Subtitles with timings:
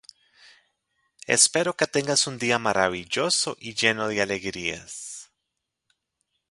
[1.27, 4.83] Espero que tengas un día maravilloso y lleno de alegría.